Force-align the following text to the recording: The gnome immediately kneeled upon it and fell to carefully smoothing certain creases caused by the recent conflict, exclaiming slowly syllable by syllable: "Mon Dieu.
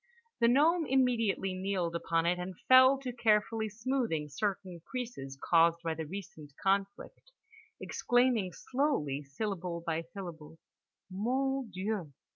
The 0.39 0.47
gnome 0.47 0.87
immediately 0.87 1.53
kneeled 1.53 1.95
upon 1.95 2.25
it 2.25 2.39
and 2.39 2.55
fell 2.67 2.97
to 3.01 3.13
carefully 3.13 3.69
smoothing 3.69 4.29
certain 4.29 4.81
creases 4.89 5.37
caused 5.39 5.83
by 5.83 5.93
the 5.93 6.07
recent 6.07 6.53
conflict, 6.63 7.31
exclaiming 7.79 8.51
slowly 8.51 9.21
syllable 9.21 9.83
by 9.85 10.01
syllable: 10.01 10.57
"Mon 11.11 11.69
Dieu. 11.71 12.13